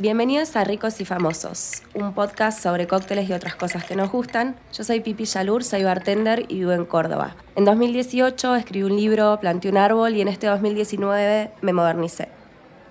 [0.00, 4.56] Bienvenidos a Ricos y Famosos, un podcast sobre cócteles y otras cosas que nos gustan.
[4.72, 7.36] Yo soy Pipi Yalur, soy bartender y vivo en Córdoba.
[7.54, 12.30] En 2018 escribí un libro, planté un árbol y en este 2019 me modernicé.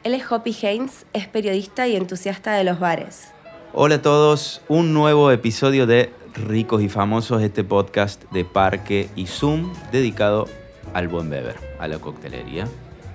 [0.03, 3.29] Él es Hoppy Haynes, es periodista y entusiasta de los bares.
[3.73, 9.25] Hola a todos, un nuevo episodio de Ricos y Famosos, este podcast de Parque y
[9.25, 10.45] Zoom dedicado
[10.93, 12.67] al buen beber, a la coctelería.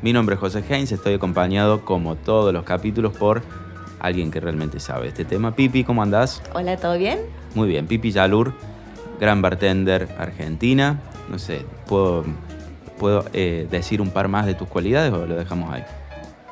[0.02, 3.42] Mi nombre es José Haynes, estoy acompañado como todos los capítulos por
[4.04, 5.56] alguien que realmente sabe este tema.
[5.56, 6.42] Pipi, ¿cómo andás?
[6.52, 7.20] Hola, ¿todo bien?
[7.54, 8.52] Muy bien, Pipi Yalur,
[9.18, 11.00] gran bartender argentina.
[11.30, 12.24] No sé, ¿puedo,
[12.98, 15.84] puedo eh, decir un par más de tus cualidades o lo dejamos ahí?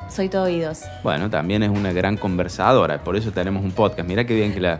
[0.09, 0.81] Soy todo oídos.
[1.03, 4.07] Bueno, también es una gran conversadora, por eso tenemos un podcast.
[4.07, 4.79] Mira qué bien que la.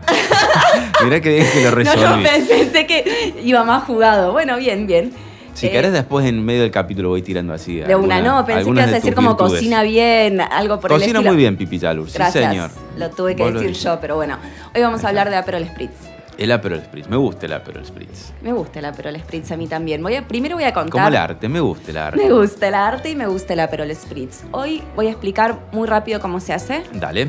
[1.04, 2.02] Mira qué bien que lo resolví.
[2.02, 4.32] No, no, pensé que iba más jugado.
[4.32, 5.12] Bueno, bien, bien.
[5.54, 7.76] Si querés, después en medio del capítulo voy tirando así.
[7.76, 11.12] De una, no, pensé que ibas a decir como cocina bien, algo por cocina el
[11.14, 12.70] Cocina muy bien, Pipi Yalur, sí señor.
[12.98, 14.38] Lo tuve que decir yo, pero bueno.
[14.74, 16.14] Hoy vamos a hablar de Aperol Spritz.
[16.36, 18.32] El Aperol Spritz, me gusta el Aperol Spritz.
[18.42, 20.02] Me gusta el Aperol Spritz a mí también.
[20.02, 20.90] Voy a, primero voy a contar.
[20.90, 22.18] Como el arte, me gusta el arte.
[22.18, 24.42] Me gusta el arte y me gusta el Aperol Spritz.
[24.50, 26.82] Hoy voy a explicar muy rápido cómo se hace.
[26.92, 27.28] Dale.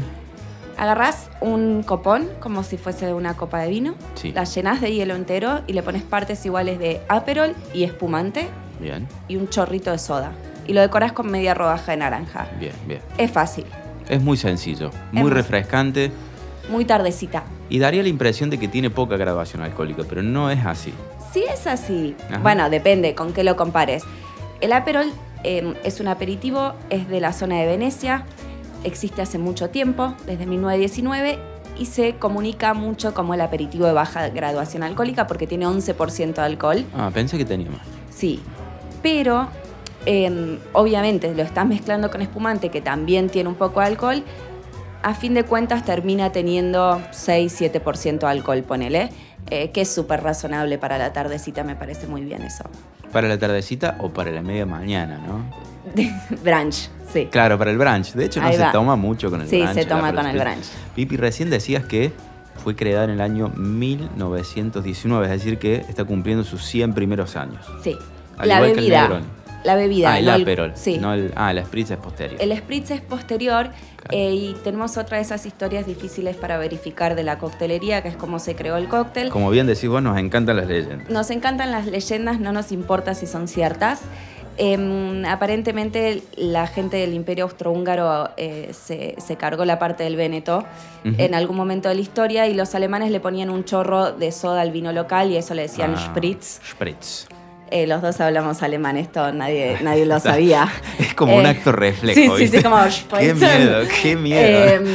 [0.77, 4.31] Agarrás un copón, como si fuese una copa de vino, sí.
[4.33, 9.07] la llenas de hielo entero y le pones partes iguales de Aperol y espumante Bien.
[9.27, 10.31] Y un chorrito de soda.
[10.67, 12.47] Y lo decoras con media rodaja de naranja.
[12.59, 13.01] Bien, bien.
[13.17, 13.65] Es fácil.
[14.09, 16.11] Es muy sencillo, muy refrescante.
[16.69, 17.43] Muy tardecita.
[17.69, 20.93] Y daría la impresión de que tiene poca graduación alcohólica, pero no es así.
[21.31, 22.15] Sí es así.
[22.41, 24.03] Bueno, depende con qué lo compares.
[24.61, 25.11] El Aperol
[25.43, 28.25] em, es un aperitivo, es de la zona de Venecia,
[28.85, 31.39] existe hace mucho tiempo, desde 1919,
[31.77, 36.41] y se comunica mucho como el aperitivo de baja graduación alcohólica porque tiene 11% de
[36.41, 36.85] alcohol.
[36.95, 37.81] Ah, pensé que tenía más.
[38.09, 38.41] Sí,
[39.01, 39.47] pero
[40.05, 44.23] em, obviamente lo estás mezclando con espumante que también tiene un poco de alcohol,
[45.03, 49.09] a fin de cuentas termina teniendo 6-7% de alcohol, ponele,
[49.51, 52.63] eh, que es súper razonable para la tardecita, me parece muy bien eso.
[53.15, 55.45] ¿Para la tardecita o para la media mañana, no?
[56.43, 57.29] brunch, sí.
[57.31, 58.11] Claro, para el brunch.
[58.11, 59.69] De hecho, no se toma mucho con el brunch.
[59.69, 60.65] Sí, se toma con el brunch.
[60.95, 62.11] Pipi, recién decías que
[62.61, 67.65] fue creada en el año 1919, es decir, que está cumpliendo sus 100 primeros años.
[67.81, 67.97] Sí
[68.43, 69.21] la bebida.
[69.65, 70.13] La bebida.
[70.13, 70.71] Ah, el Aperol.
[70.75, 71.01] sí.
[71.35, 72.41] ah, el Spritz es posterior.
[72.41, 73.71] El Spritz es posterior
[74.11, 78.15] eh, y tenemos otra de esas historias difíciles para verificar de la coctelería, que es
[78.15, 79.29] cómo se creó el cóctel.
[79.29, 81.09] Como bien decís vos, nos encantan las leyendas.
[81.09, 84.01] Nos encantan las leyendas, no nos importa si son ciertas.
[84.57, 90.63] Em, aparentemente la gente del Imperio Austrohúngaro eh, se, cargó la parte del Véneto
[91.03, 94.61] en algún momento de la historia y los alemanes le ponían un chorro de soda
[94.61, 96.61] al vino local y eso le decían ah, Spritz.
[96.71, 97.27] Spritz.
[97.71, 100.71] Eh, los dos hablamos alemán, esto nadie, nadie lo sabía.
[100.99, 102.37] Es como un eh, acto reflejo.
[102.37, 102.77] Sí, sí, sí, como
[103.19, 104.69] Qué miedo, qué miedo.
[104.69, 104.85] Em,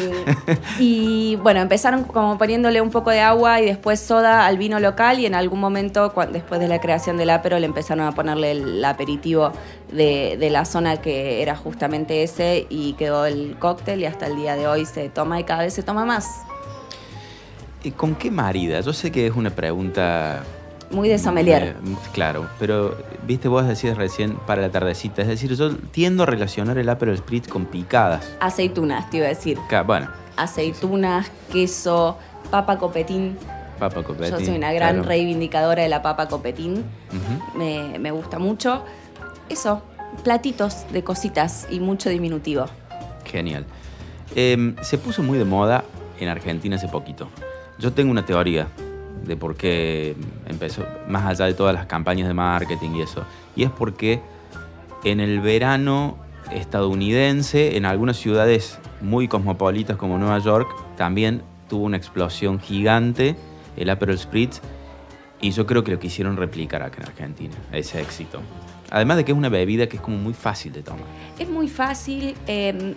[0.79, 5.19] y bueno, empezaron como poniéndole un poco de agua y después soda al vino local
[5.19, 8.85] y en algún momento, después de la creación del apero, le empezaron a ponerle el
[8.85, 9.53] aperitivo
[9.91, 14.37] de, de, la zona que era justamente ese y quedó el cóctel y hasta el
[14.37, 16.43] día de hoy se toma y cada vez se toma más.
[17.83, 18.81] ¿Y con qué marida?
[18.81, 20.45] Yo sé que es una pregunta
[20.91, 21.63] muy de sommelier.
[21.63, 21.75] Eh,
[22.13, 22.97] claro, pero
[23.27, 25.23] viste, vos decías recién para la tardecita.
[25.23, 28.37] Es decir, yo tiendo a relacionar el Aperol Spritz con picadas.
[28.41, 29.59] Aceitunas, te iba a decir.
[29.87, 30.09] bueno.
[30.37, 32.17] Aceitunas, queso,
[32.51, 33.37] papa copetín.
[33.79, 34.39] Papa copetín.
[34.39, 36.85] Yo soy una gran reivindicadora de la papa copetín.
[37.57, 38.85] me, gusta mucho.
[39.49, 39.83] Eso,
[40.23, 42.67] platitos de cositas y mucho diminutivo.
[43.25, 43.65] Genial.
[44.35, 45.85] Em, se puso muy de moda
[46.19, 47.29] en Argentina hace poquito.
[47.79, 48.69] Yo tengo una teoría
[49.25, 50.17] de por qué
[50.47, 53.25] empezó, más allá de todas las campañas de marketing y eso.
[53.57, 54.21] Y es porque
[55.05, 56.19] en el verano
[56.53, 63.37] estadounidense, en algunas ciudades muy cosmopolitas como Nueva York, también tuvo una explosión gigante
[63.77, 64.61] el Aperol Spritz
[65.41, 68.41] y yo creo que lo quisieron replicar acá en Argentina, ese éxito.
[68.91, 71.05] Además de que es una bebida que es como muy fácil de tomar.
[71.39, 72.97] Es muy fácil, eh,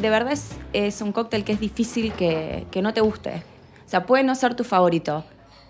[0.00, 3.51] de verdad es, es, un cóctel que es difícil que no te guste.
[3.92, 5.22] O sea, puede no ser tu favorito,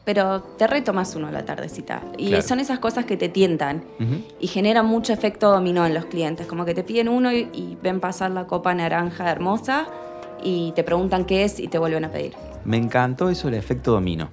[0.04, 2.04] pero te retomas uno a la tardecita.
[2.16, 3.82] Y son esas cosas que te tientan
[4.38, 6.46] y generan mucho efecto dominó en los clientes.
[6.46, 9.88] Como que te piden uno y, ven pasar la copa naranja hermosa
[10.40, 12.34] y te preguntan qué es y te vuelven a pedir.
[12.64, 14.30] Me encantó eso el efecto dominó.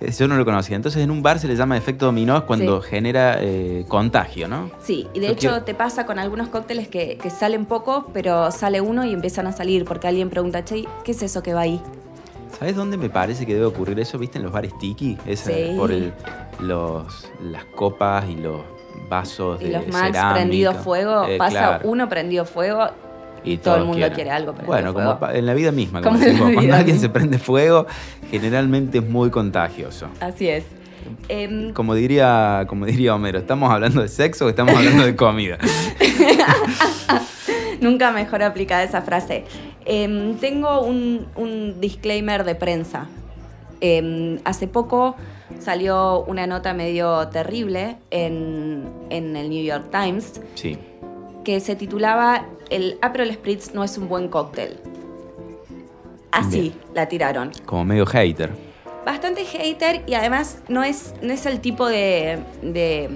[0.00, 0.74] Yo no lo conocía.
[0.74, 4.72] Entonces en un bar se le llama efecto dominó cuando genera eh, contagio, ¿no?
[4.80, 8.80] Sí, y de hecho te pasa con algunos cócteles que, que salen poco, pero sale
[8.80, 11.80] uno y empiezan a salir porque alguien pregunta, che, ¿qué es eso que va ahí?
[12.58, 14.18] ¿Sabes dónde me parece que debe ocurrir eso?
[14.18, 15.18] ¿Viste en los bares tiki?
[15.34, 15.74] sí.
[15.76, 15.90] Por
[16.60, 18.60] los, las copas y los
[19.08, 21.26] vasos y de los más prendido fuego.
[21.26, 22.88] Eh, pasa uno prendido fuego
[23.44, 24.54] Y todo el mundo quiere algo.
[24.66, 27.86] Bueno, como en la vida misma, como, cuando alguien se prende fuego,
[28.30, 30.08] generalmente es muy contagioso.
[30.20, 30.64] Así es.
[31.28, 35.58] Em, como, diría, como diría Homero, ¿estamos hablando de sexo o estamos hablando de comida?
[37.80, 39.44] Nunca mejor aplicada esa frase.
[39.84, 43.08] Em, tengo un, disclaimer de prensa.
[43.80, 45.16] Em, hace poco
[45.58, 50.78] salió una nota medio terrible en, en, el New York Times sí.
[51.44, 54.78] que se titulaba El Aperol Spritz no es un buen cóctel.
[56.30, 57.52] Así la tiraron.
[57.66, 58.50] Como medio hater.
[59.04, 63.10] Bastante hater y además no es, no es el tipo de, de,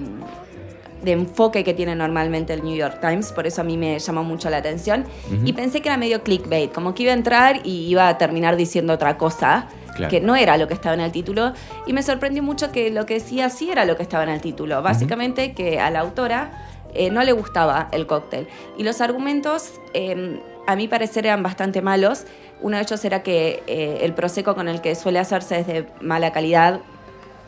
[1.09, 4.49] enfoque que tiene normalmente el New York Times, por eso a mí me llamó mucho
[4.49, 5.05] la atención.
[5.43, 8.55] Y pensé que era medio clickbait, como que iba a entrar y iba a terminar
[8.55, 9.67] diciendo otra cosa.
[10.11, 11.53] que no era lo que estaba en el título,
[11.87, 14.41] y me sorprendió mucho que lo que decía sí era lo que estaba en el
[14.41, 14.83] título.
[14.83, 16.51] Básicamente que a la autora
[16.93, 18.47] eh, no le gustaba el cóctel.
[18.77, 22.25] Y los argumentos, em, a mi parecer, eran bastante malos.
[22.61, 25.85] Uno de ellos era que eh, el prosecco con el que suele hacerse es de
[26.01, 26.79] mala calidad.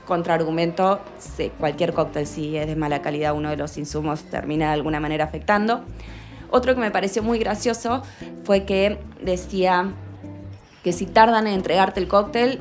[0.10, 1.00] Contraargumento,
[1.60, 5.26] cualquier cóctel si es de mala calidad, uno de los insumos termina de alguna manera
[5.26, 5.84] afectando.
[6.50, 8.02] Otro que me pareció muy gracioso
[8.44, 9.92] fue que decía
[10.84, 12.60] que si tardan en entregarte el cóctel,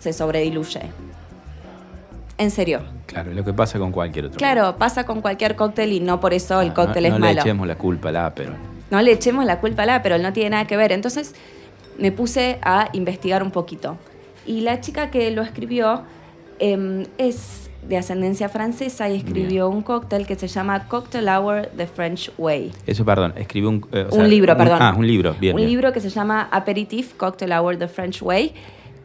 [0.00, 0.90] se sobrediluye.
[2.36, 2.80] En serio.
[3.06, 4.38] Claro, lo que pasa con cualquier otro.
[4.38, 7.26] Claro, pasa con cualquier cóctel y no por eso el cóctel es malo.
[7.26, 8.56] No le echemos la culpa al Aperol.
[8.90, 10.90] No le echemos la culpa al Aperol, no tiene nada que ver.
[10.90, 11.36] Entonces
[11.96, 13.98] me puse a investigar un poquito.
[14.44, 16.02] Y la chica que lo escribió
[16.58, 21.86] em, es de ascendencia francesa y escribió un cóctel que se llama Cocktail Hour The
[21.86, 22.72] French Way.
[22.86, 23.86] Eso, perdón, escribió un...
[23.92, 24.78] Eh, un libro, perdón.
[24.80, 25.54] Ah, un libro, bien.
[25.54, 28.52] Un libro que se llama Aperitif Cocktail Hour The French Way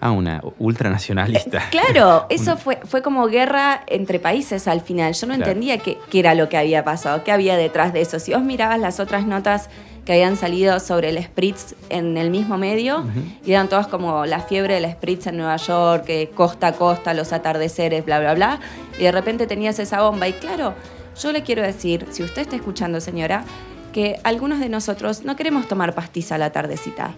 [0.06, 1.60] Ah, una ultranacionalista.
[1.60, 5.14] Eh, claro, eso fue, fue como guerra entre países al final.
[5.14, 8.20] Yo no entendía qué, era lo que había pasado, qué había detrás de eso.
[8.20, 9.70] Si vos mirabas las otras notas
[10.04, 13.06] que habían salido sobre el Spritz en el mismo medio,
[13.46, 17.14] y eran todas como la fiebre del Spritz en Nueva York, que costa a costa,
[17.14, 18.60] los atardeceres, bla, bla, bla,
[19.00, 20.28] y de repente tenías esa bomba.
[20.28, 20.74] Y claro,
[21.18, 23.46] yo le quiero decir, si usted está escuchando, señora,
[23.94, 27.14] que algunos de nosotros no queremos tomar pastiza a la tardecita.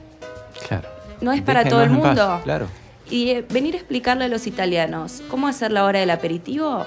[0.67, 2.41] Claro no es para todo el mundo.
[2.43, 2.67] claro.
[3.09, 6.85] Y eh, venir a explicarle a los italianos cómo hacer la hora del aperitivo,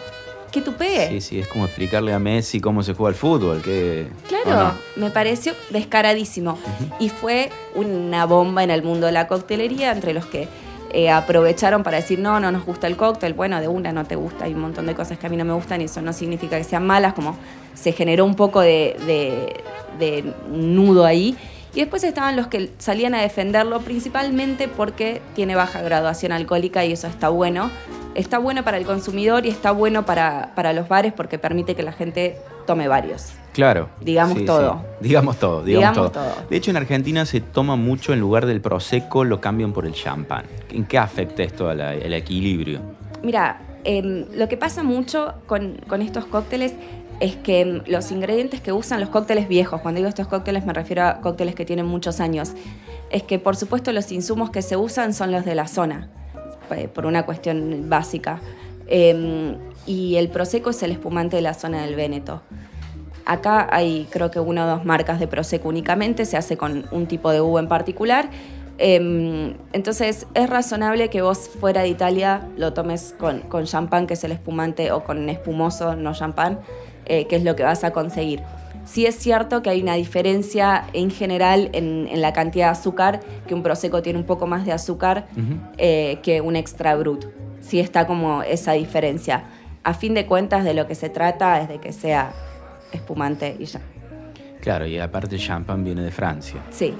[0.51, 1.09] que tupé.
[1.11, 3.63] Sí, sí, es como explicarle a Messi cómo se juega el fútbol.
[3.63, 6.59] Que, claro, me pareció descaradísimo.
[6.99, 10.49] Y fue una bomba en el mundo de la coctelería entre los que
[10.91, 13.35] eh, aprovecharon para decir, no, no nos gusta el cóctel.
[13.35, 15.45] Bueno, de una no te gusta, hay un montón de cosas que a mí no
[15.45, 17.37] me gustan y eso no significa que sean malas, como
[17.75, 19.63] se generó un poco de, de,
[19.99, 21.37] de nudo ahí.
[21.79, 26.91] Y después estaban los que salían a defenderlo principalmente porque tiene baja graduación alcohólica y
[26.91, 27.71] eso está bueno.
[28.17, 31.85] Está bueno para el consumidor y está bueno para, para los bares porque permite que
[31.85, 32.37] la gente
[32.67, 33.29] tome varios.
[33.53, 33.91] Claro.
[34.01, 34.85] Digamos todo.
[35.01, 36.35] Digamos todo, digamos, todo.
[36.51, 39.93] De hecho, en Argentina se toma mucho en lugar del prosecco, lo cambian por el
[39.93, 40.47] champán.
[40.71, 42.81] ¿En qué afecta esto al equilibrio?
[43.23, 46.75] Mira, em, lo que pasa mucho con, con estos cócteles
[47.20, 51.05] es que los ingredientes que usan los cócteles viejos, cuando digo estos cócteles me refiero
[51.05, 52.53] a cócteles que tienen muchos años,
[53.11, 56.09] es que por supuesto los insumos que se usan son los de la zona,
[56.70, 58.41] eh, por una cuestión básica.
[58.87, 59.56] Em,
[59.87, 62.43] y el Prosecco es el espumante de la zona del Véneto.
[63.25, 67.06] Acá hay creo que una o dos marcas de Prosecco únicamente, se hace con un
[67.06, 68.31] tipo de uva en particular.
[68.81, 74.14] Em, entonces es razonable que vos fuera de Italia lo tomes con, con champán, que
[74.14, 76.61] es el espumante, o con espumoso, no champán,
[77.09, 78.43] eh, qué es lo que vas a conseguir.
[78.88, 83.55] Sí es cierto que hay una diferencia en general en, la cantidad de azúcar, que
[83.55, 85.27] un Prosecco tiene un poco más de azúcar
[85.77, 87.27] eh, que un extra brut.
[87.61, 89.45] Sí está como esa diferencia.
[89.85, 92.33] A fin de cuentas de lo que se trata es de que sea
[92.91, 93.81] espumante y ya.
[94.62, 96.61] Claro, y aparte el champán viene de Francia.
[96.71, 96.95] Sí.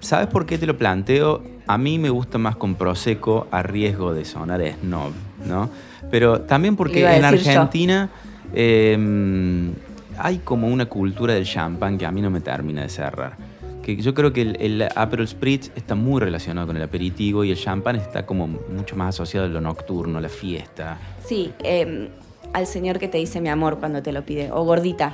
[0.00, 1.42] ¿Sabes por qué te lo planteo?
[1.66, 5.12] A mí me gusta más con Prosecco a riesgo de sonar snob,
[5.46, 5.70] ¿no?
[6.10, 8.10] Pero también porque en Argentina...
[8.52, 9.72] Em,
[10.18, 13.36] hay como una cultura del champán que a mí no me termina de cerrar.
[13.82, 17.50] Que yo creo que el, el Aperol Spritz está muy relacionado con el aperitivo y
[17.50, 20.98] el champán está como mucho más asociado a lo nocturno, a la fiesta.
[21.24, 22.08] Sí, em,
[22.52, 25.12] al señor que te dice mi amor cuando te lo pide, o gordita.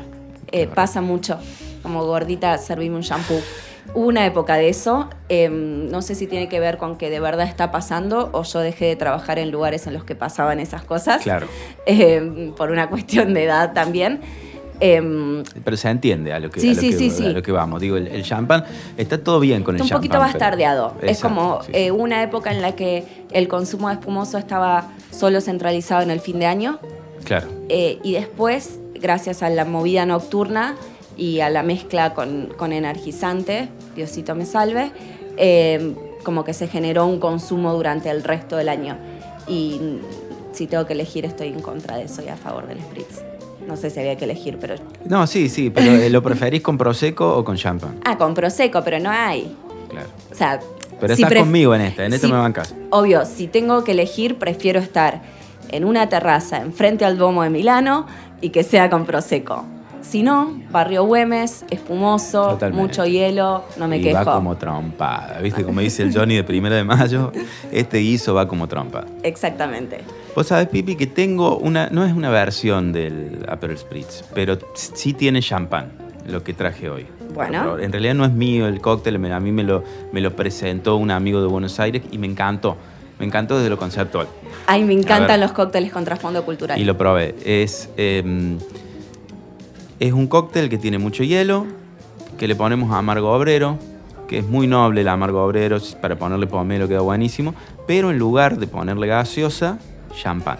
[0.52, 1.38] Eh, pasa mucho,
[1.82, 3.40] como gordita, servime un shampoo.
[3.94, 7.18] Hubo una época de eso, em, no sé si tiene que ver con que de
[7.18, 10.84] verdad está pasando o yo dejé de trabajar en lugares en los que pasaban esas
[10.84, 11.22] cosas.
[11.22, 11.48] Claro.
[11.86, 14.20] Em, por una cuestión de edad también.
[14.80, 16.60] Em, Pero se entiende a lo que,
[17.34, 17.80] lo que, vamos.
[17.80, 18.64] Digo, el, champán
[18.96, 19.96] está todo bien con el champán.
[19.96, 20.94] Un poquito bastardeado.
[21.02, 26.02] es como eh, una época en la que el consumo de espumoso estaba solo centralizado
[26.02, 26.78] en el fin de año.
[27.24, 27.48] Claro.
[27.68, 30.76] Eh, y después, gracias a la movida nocturna,
[31.16, 34.90] y a la mezcla con, energizante, Diosito me salve,
[35.36, 38.96] eh, como que se generó un consumo durante el resto del año.
[39.46, 39.80] Y
[40.52, 43.22] si tengo que elegir, estoy en contra de eso y a favor del spritz.
[43.66, 44.76] No sé si había que elegir, pero...
[45.04, 48.00] No, sí, sí, pero eh, ¿lo preferís con Prosecco o con champán?
[48.04, 49.54] Ah, con Prosecco, pero no hay.
[49.88, 50.08] Claro.
[50.30, 50.60] O sea...
[50.98, 52.74] Pero estás conmigo en esta, en esta me bancas.
[52.90, 55.22] Obvio, si tengo que elegir, prefiero estar
[55.70, 58.06] en una terraza enfrente al Duomo de Milano
[58.42, 59.64] y que sea con Prosecco.
[60.02, 65.62] Si no, Barrio Güemes, espumoso, mucho hielo, no me y va como trompada, ¿viste?
[65.64, 67.32] Como dice el Johnny de Primero de Mayo,
[67.70, 69.04] este guiso va como trompa.
[69.22, 70.00] Exactamente.
[70.34, 75.12] Vos sabés, Pipi, que tengo una, no es una versión del Aperol Spritz, pero sí
[75.12, 75.92] tiene champán,
[76.26, 77.06] lo que traje hoy.
[77.34, 77.78] Bueno.
[77.78, 81.10] En realidad no es mío el cóctel, a mí me lo, me lo presentó un
[81.10, 82.76] amigo de Buenos Aires y me encantó.
[83.18, 84.26] Me encantó desde lo conceptual.
[84.66, 86.80] Ay, me encantan los cócteles con trasfondo cultural.
[86.80, 87.34] Y lo probé.
[87.44, 88.58] Es, em,
[90.00, 91.66] es un cóctel que tiene mucho hielo,
[92.38, 93.78] que le ponemos amargo obrero,
[94.26, 97.54] que es muy noble el amargo obrero, para ponerle pomelo queda buenísimo,
[97.86, 99.78] pero en lugar de ponerle gaseosa,
[100.14, 100.56] champán.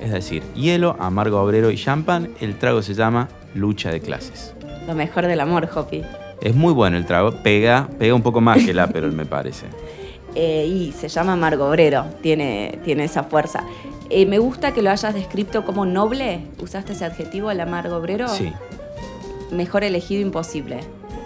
[0.00, 4.52] Es decir, hielo, amargo obrero y champán, el trago se llama lucha de clases.
[4.88, 6.02] Lo mejor del amor, Hopi.
[6.40, 9.66] Es muy bueno el trago, pega, pega un poco más que el Aperol, me parece.
[10.34, 13.64] Eh, y se llama amargo obrero, tiene, tiene esa fuerza.
[14.08, 18.28] Eh, me gusta que lo hayas descrito como noble, usaste ese adjetivo, el amargo obrero.
[18.28, 18.52] Sí.
[19.50, 20.80] Mejor elegido imposible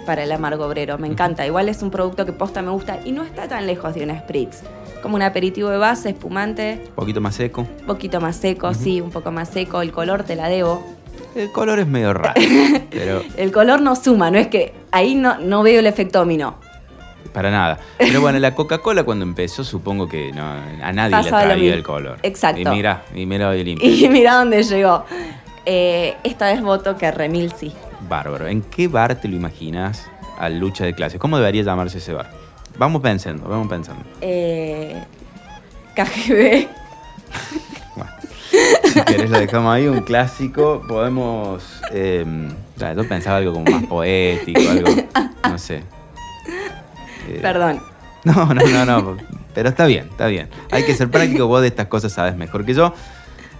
[0.07, 1.47] para el amargo obrero, me encanta.
[1.47, 4.17] Igual es un producto que posta me gusta y no está tan lejos de un
[4.17, 4.63] spritz
[5.03, 6.81] como un aperitivo de base, espumante.
[6.89, 7.61] Un poquito más seco.
[7.61, 9.81] Un poquito más seco, sí, un poco más seco.
[9.83, 10.85] El color te la debo.
[11.37, 12.35] El color es medio raro.
[12.91, 13.23] pero...
[13.37, 16.57] El color no suma, no es que ahí no, no veo el efecto dominó.
[17.33, 17.79] Para nada.
[17.99, 22.19] Pero bueno, la Coca-Cola cuando empezó, supongo que no, a nadie le traía el color.
[22.23, 22.61] Exacto.
[22.61, 23.89] Y mira, y mira hoy limpio.
[24.07, 25.05] Y mira dónde llegó.
[25.65, 27.73] Eh, esta vez voto que Remil sí.
[28.09, 28.47] Bárbaro.
[28.47, 31.19] ¿En qué bar te lo imaginas a lucha de clases?
[31.19, 32.31] ¿Cómo debería llamarse ese bar?
[32.79, 34.05] Vamos pensando, vamos pensando.
[34.21, 35.03] Eh,
[35.95, 36.69] KGB.
[37.97, 38.13] bueno,
[38.85, 40.83] si querés lo dejamos ahí, un clásico.
[40.87, 41.65] Podemos.
[41.91, 42.25] Eh,
[42.79, 44.91] yo pensaba algo como más poético, algo.
[45.49, 45.83] No sé.
[47.37, 47.81] Eh, Perdón.
[48.25, 49.17] No, no, no, no.
[49.55, 50.49] Pero está bien, está bien.
[50.73, 51.47] Hay que ser práctico.
[51.47, 52.93] Vos de estas cosas sabes mejor que yo.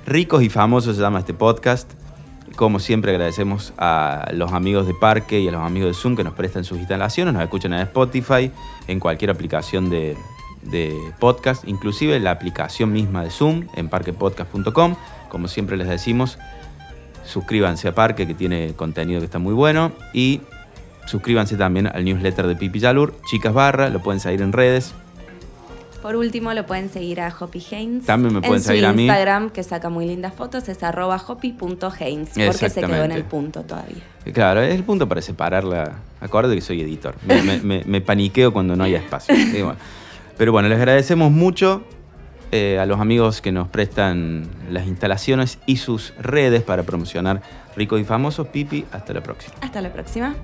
[0.07, 1.89] Ricos y famosos se llama este podcast.
[2.57, 6.25] Como siempre agradecemos a los amigos de Parque y a los amigos de Zoom que
[6.25, 8.51] nos prestan sus instalaciones, nos escuchan en Spotify,
[8.89, 10.17] en cualquier aplicación de,
[11.19, 14.97] podcast, inclusive la aplicación misma de Zoom en parquepodcast.com.
[15.29, 16.39] Como siempre les decimos,
[17.25, 20.41] suscríbanse a Parque que tiene contenido que está muy bueno y
[21.07, 24.95] suscríbanse también al newsletter de Pipi Yalur, Chicas Barra, lo pueden seguir en redes.
[26.03, 28.07] Por último, lo pueden seguir a Hoppy Haynes.
[28.07, 29.07] También me pueden seguir a mí.
[29.07, 33.63] Instagram, que saca muy lindas fotos, es arroba hoppy.haynes, porque se quedó en el punto
[33.63, 34.03] todavía.
[34.33, 35.97] Claro, es el punto para separarla.
[36.21, 37.17] Acuérdate que soy editor.
[37.25, 39.35] Me, paniqueo cuando no hay espacio.
[40.39, 41.83] Pero bueno, les agradecemos mucho
[42.53, 47.43] eh, a los amigos que nos prestan las instalaciones y sus redes para promocionar
[47.75, 48.47] Ricos y Famosos.
[48.49, 49.55] Pipi, hasta la próxima.
[49.61, 50.37] Hasta la próxima.